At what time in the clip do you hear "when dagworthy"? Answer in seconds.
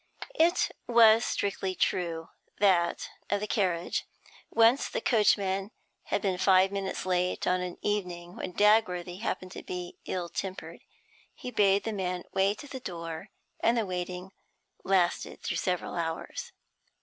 8.35-9.19